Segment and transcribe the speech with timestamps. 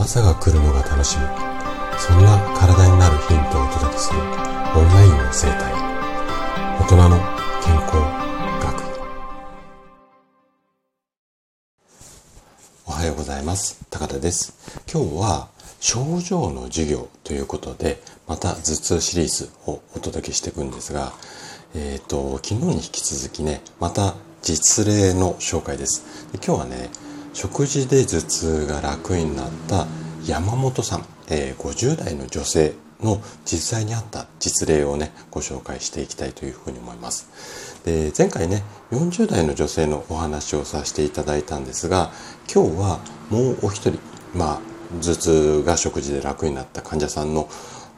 [0.00, 1.24] 朝が来るのが楽しみ。
[1.98, 4.26] そんな体になるヒントをお届けするオン
[4.94, 5.74] ラインの生態。
[6.80, 7.18] 大人の
[7.62, 7.96] 健康
[8.64, 8.80] 学。
[12.86, 13.84] おはようございます。
[13.90, 14.54] 高田です。
[14.90, 15.48] 今日は
[15.80, 21.12] 症状の授業ということでまた頭痛シリーズをお届けしていくんですが
[21.74, 26.32] えっ、ー、と昨日に引き続きねまた実例の紹介です。
[26.32, 26.88] で今日はね
[27.32, 29.86] 食事で頭痛が楽になった
[30.26, 37.80] 山本さん、えー、50代の女性の実際にあった実例をねご紹介していきたいというふうに思います。
[37.84, 42.10] で前回ね40代の女性のお話をさせていただいたんですが
[42.52, 43.98] 今日はもうお一人
[44.34, 44.60] まあ
[45.00, 47.48] 頭痛が食事で楽になった患者さんの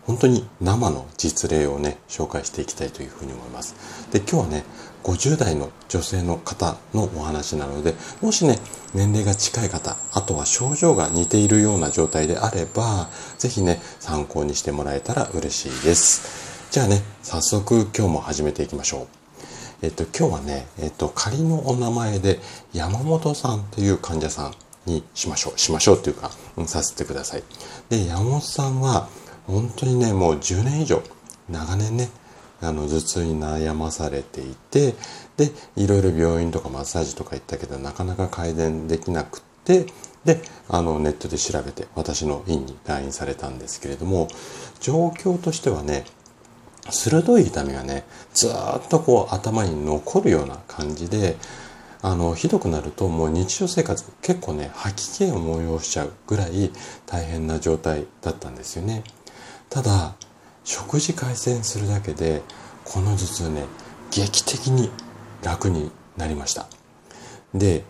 [0.07, 3.75] 本当に生の実例をね紹介していきたいというふうに思います。
[4.13, 4.65] で今日はね
[5.05, 8.59] 50代の女性の方のお話なのでもしね
[8.95, 16.71] 年齢が近い方あとは症状が似ているような状態であれば是非ね参考にしてもらえたら嬉しいです。
[16.71, 19.07] じゃあね早速今日も始めていきましょう。
[19.83, 22.39] えっと今日はねえっと仮のお名前で
[22.73, 24.55] 山本さんという患者さん
[24.87, 27.43] にしましょうしましょうっていうか、うん、させてください。
[27.89, 29.09] で山本さんは
[29.47, 31.03] 本当にねもう10年以上
[31.49, 32.09] 長年ね
[32.61, 34.95] あの頭痛に悩まされていて
[35.37, 39.87] でいろいろ病院とかマッサージとか行ったけどなかなか改善できなくって
[40.25, 44.29] であのネットで調べて私の院に来院されたんですけれども
[44.81, 46.05] 状況としてはね
[46.91, 51.37] 鋭い痛みがねずっとこう頭に残るような感じで
[52.01, 56.71] あのひどくなるともう日常生活結構ね吐き気を催しちゃうぐらい
[57.07, 59.05] 大変な状態だったんですよね。
[59.73, 60.15] ただ
[60.65, 62.43] 食事改善するだけで
[62.85, 63.65] この頭痛ね
[64.11, 64.91] 劇的に
[65.43, 66.67] 楽になりました。
[67.55, 67.85] で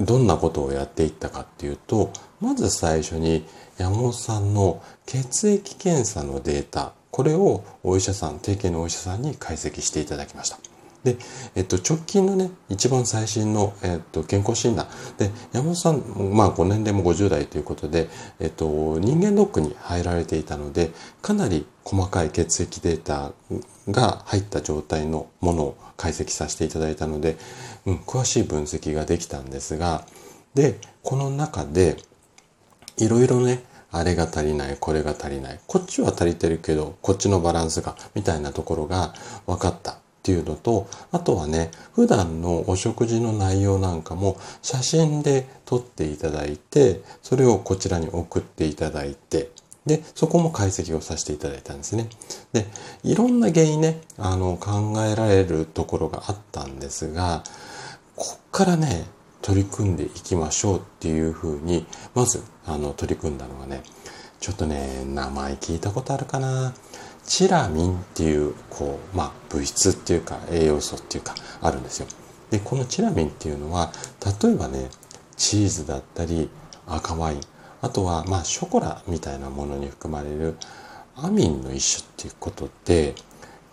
[0.00, 3.46] どんなことをやっていったかっていうとまず最初に
[3.76, 10.71] 山本さんの血液検査のデータこれをお医者さん定型のお医者さんに解析していただきました。
[11.04, 11.16] で、
[11.56, 14.86] えっと、直近のね、一番最新の、えっと、健康診断。
[15.18, 16.02] で、山本さん、
[16.34, 18.08] まあ、ご年齢も50代ということで、
[18.38, 23.32] えっと、人間ドックに入られていたので、かなり細かい血液データ
[23.90, 27.36] が入った状態のものを解析させていただいたので、
[27.84, 30.04] うん、詳しい分析ができたんですが、
[30.54, 31.96] で、この中で、
[32.98, 39.14] いろいろね、あれが足りない、これが足りない、こっちは足りてるけど、こっちのバランスが、みたいなところが
[39.46, 49.50] 分かったっていうのと、あとはね、普段のお食事の内容なんかも写真で撮っていただいて、それをこちらに送っていただいて、
[49.84, 52.08] で、そこも解析をさせていただいたんですね。
[52.52, 52.68] で、
[53.02, 57.42] いろんな原因ね、あの、考えられるところがあったんですが、
[58.14, 59.06] こっからね、
[59.40, 61.84] 取り組んでいきましょうっていうふうに、
[62.14, 63.82] まず、あの、取り組んだのがね、
[64.38, 66.74] ちょっとね、名前聞いたことあるかな
[67.24, 72.06] チラミンっていうこう、まあ、物質っていうか栄養素っていうかあるんですよ。
[72.50, 73.92] でこのチラミンっていうのは
[74.42, 74.90] 例えばね
[75.36, 76.50] チーズだったり
[76.86, 77.40] 赤ワイン
[77.80, 80.56] あとはまあショコラみたいなものに含まれる
[81.16, 83.14] アミンの一種っていうことで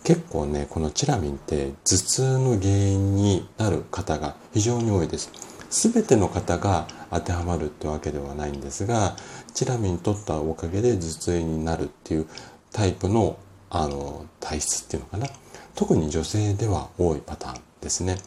[0.03, 5.31] 結構ねこのチラミンって頭痛の原因になる方が非常に多いです。
[5.69, 9.15] 全ての方が当てはまるってわけではないんですが
[9.53, 12.27] チラミン取ったおかげで頭痛になるっていう
[12.71, 13.37] タイプの
[13.71, 15.27] あの体質っていうのかな。
[15.75, 18.17] 特に女性では多いパターンですね。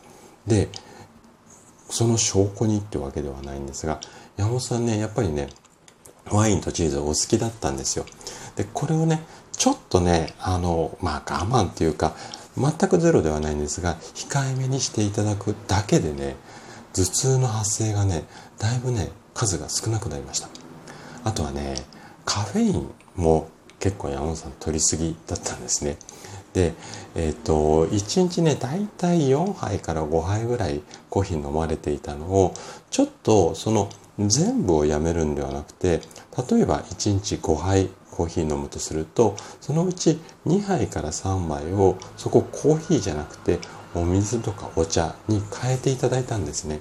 [0.47, 0.69] で
[1.91, 4.01] その証拠にってわけではないんですが
[4.37, 5.49] 山本さんねやっぱりね
[6.31, 8.07] ワインとチーズお好きだったんですよ。
[8.57, 9.23] でこれをね
[9.53, 12.15] ちょっとねあのまあ我慢っていうか
[12.57, 16.37] 全くゼロではないんですが控えめにしていただくだけでね
[16.95, 18.25] 頭痛の発生がね
[18.59, 20.49] だいぶね数が少なくなりました。
[21.25, 21.75] あとはね
[22.25, 23.49] カフェインも
[23.83, 25.97] 結構山本さん取りすぎだったんですね。
[26.53, 26.73] で、
[27.17, 32.55] えっ、ー、と、1日ね、だいたい4杯から5杯ぐらいコーヒー飲まれていたのを、
[32.91, 36.01] ちょっとその全部をやめるんではなくて、
[36.49, 43.59] 例えば1日5杯コーヒー飲むとすると、そのうち2杯から3杯を、そこコーヒーじゃなくて、
[43.97, 46.79] お水とかお茶に変えていただいたんですね。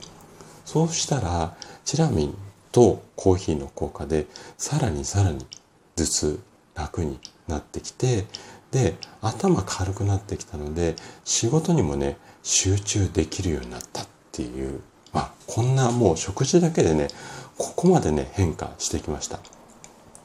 [0.65, 2.35] そうしたら、チラミン
[2.71, 4.27] とコーヒーの効果で、
[4.59, 5.47] さらにさらに
[5.95, 6.39] 頭痛、
[6.75, 8.25] 楽になってきて
[8.71, 14.81] で頭軽くなってきたので仕事にもね集中できるようになったっていう
[15.13, 17.09] まあこんなもう食事だけでね
[17.57, 19.39] ここまでね変化してきました。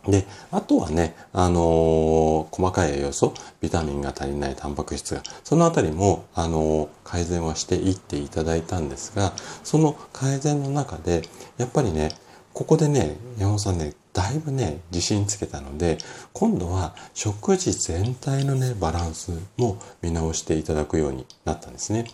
[0.08, 9.32] で、あとはね、あのー、細かい栄養素、ビタミンが足りないタンパク質が、そのあたりも、あのー、改善はしていっていただいたんですが、
[9.64, 11.22] その改善の中で、
[11.58, 12.10] やっぱりね、
[12.56, 15.99] ここでね、山本さんね、だいぶね、自信つけたので、
[16.32, 22.06] 今度は食事全体のね、バランスも見直していただくようになったんですね。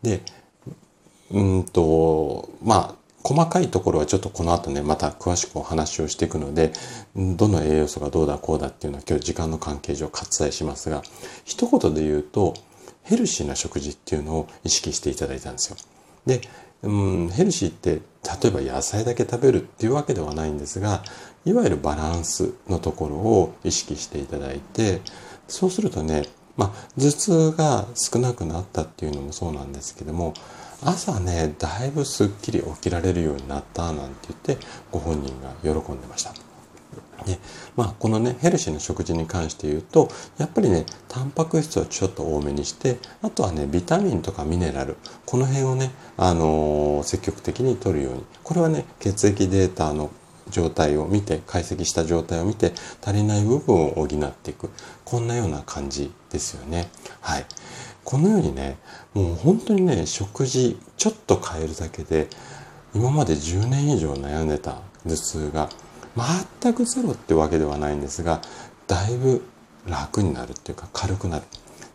[0.00, 0.20] で、
[1.32, 6.72] うんと、まあ、細かいところはちょっとこの後ね、また詳しくお話をしていくので、
[7.16, 11.02] どの栄養素がどうだこうだっていうのは今日時間の関係上割愛しますが、
[11.44, 12.54] 一言で言うと、
[13.02, 15.76] ヘルシーな食事っていうのを意識していただいたんですよ。
[16.24, 16.42] で、
[16.82, 18.00] うん、ヘルシーって
[18.42, 21.02] 例えば野菜だけ食べるっていうわけではないんですが
[21.44, 25.00] いわゆるバランスのところを意識していただいて
[25.48, 26.24] そうするとね、
[26.56, 30.34] まあ、頭痛が少なくなったっていうのもそうなんですけども
[30.84, 36.47] 朝ねだいぶすっきり起きられるようになったなんて言ってご本人が喜んでました。
[37.26, 37.38] で
[37.76, 40.08] まあ、このねヘルシーな食事に関して言うと
[40.38, 44.96] やっぱりねタンパク質をちょっと多めにしてあとはねビタミンとかミネラル
[45.26, 50.10] この辺をね、あのー、積極的に摂るようにこれはね血液データの
[50.50, 52.72] 状態を見て解析した状態を見て
[53.04, 54.70] 足りない部分を補っていく
[55.04, 56.88] こんなような感じですよね。
[57.20, 57.46] はい
[58.04, 58.78] このようにね
[59.12, 62.28] もう本当にね食事ちょっと変えるだけで
[62.94, 65.68] 今まで10年以上悩んでた頭痛が
[66.60, 68.40] 全くゼロってわけではないんですが
[68.86, 69.42] だいぶ
[69.86, 71.44] 楽になるっていうか軽くなる。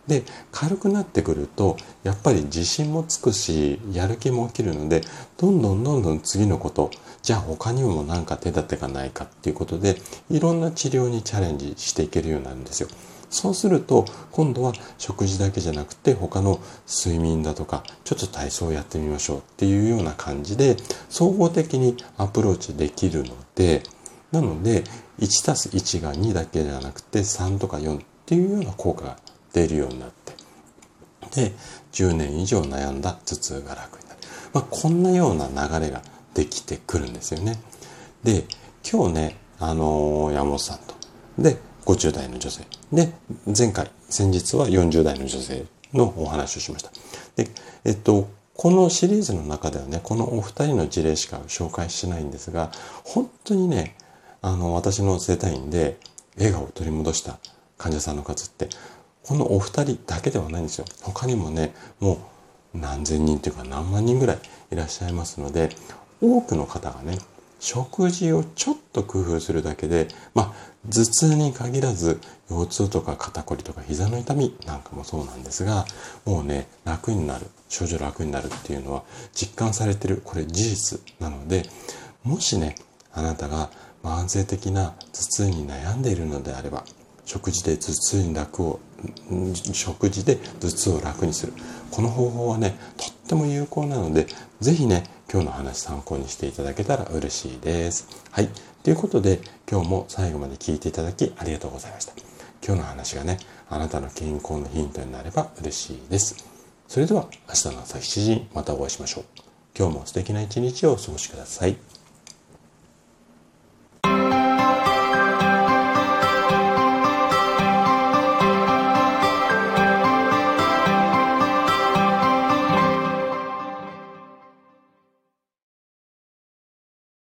[0.07, 5.01] で軽くなってくるとやっぱり自信もつくしやる気も起きるので
[5.37, 6.91] どんどんどんどん次のこと
[7.21, 9.95] じゃあ他にも何か手立てがないかっていうことで
[10.29, 12.89] いろんな治療にチャレンジしていけるようになるんですよ。
[13.29, 20.77] そうすると今度は食事だけじゃなくて他の睡眠だとかちょっと体操をやってみましょうっていうような感じで
[21.09, 23.81] 総合的にアプローチできるので
[24.33, 24.83] なので、
[25.19, 29.17] 1たす1が2だけじゃなくて3とか4っていうような効果が
[29.53, 30.33] 出るようになって、
[31.49, 31.53] で、
[31.93, 34.19] 10年以上悩んだ頭痛が楽になる。
[34.51, 36.01] まあ、こんなような流れが
[36.33, 37.59] できてくるんですよね。
[38.23, 38.45] で、
[38.91, 40.95] 今日ね、あのー、山本さんと、
[41.37, 42.63] で、50代の女性。
[42.91, 43.13] で、
[43.55, 46.91] 前回、先日は40代の女性のお話をしました。
[47.35, 47.49] で、
[47.85, 52.71] えっと、このシリーズの中ではね、このお二人の事例しか紹介しないんですが、
[53.03, 53.95] 本当にね、
[54.43, 55.97] あの、私の生体院で
[56.37, 57.39] 笑顔を取り戻した
[57.77, 58.67] 患者さんの数って、
[59.23, 60.85] このお二人だけではないんですよ。
[61.01, 62.19] 他にもね、も
[62.75, 64.39] う何千人というか何万人ぐらい
[64.71, 65.69] いらっしゃいますので、
[66.21, 67.19] 多くの方がね、
[67.61, 70.53] 食事をちょっと工夫するだけで、まあ、
[70.89, 72.19] 頭痛に限らず、
[72.49, 75.85] 腰痛とか肩こりとか膝の痛みなんかもそうなんですが、
[76.25, 79.03] もうね、楽になる、症状楽になるっていうのは
[79.33, 81.63] 実感されてる、これ事実なので、
[82.25, 82.75] もしね、
[83.13, 83.69] あなたが
[84.03, 86.83] 慢性的な頭痛に悩んでいるのであれば
[87.25, 88.79] 食事で頭痛に楽を
[89.73, 91.53] 食事で頭痛を楽にする
[91.89, 94.27] この方法はねとっても有効なので
[94.59, 98.07] 是非ね今日の話参考にしていただけたら嬉しいです。
[98.29, 98.49] はい。
[98.83, 99.39] ということで
[99.69, 102.13] 今日も最後まで聞いていただきありがとうございました。
[102.63, 103.39] 今日の話がね
[103.69, 106.45] あなたの健康のヒントになれば嬉しいです。
[106.87, 109.23] それでは明日の朝7時にまたお会いしましょう。
[109.75, 111.77] 今日も素敵な一日をお過ごしください。